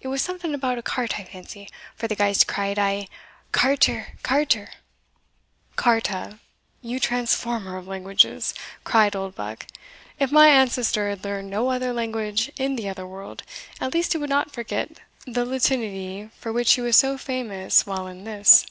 [0.00, 3.06] It was something about a cart, I fancy, for the ghaist cried aye,
[3.52, 4.70] Carter, carter"
[5.82, 6.38] "Carta,
[6.80, 8.54] you transformer of languages!"
[8.84, 9.66] cried Oldbuck;
[10.18, 13.42] "if my ancestor had learned no other language in the other world,
[13.78, 18.06] at least he would not forget the Latinity for which he was so famous while
[18.06, 18.64] in this."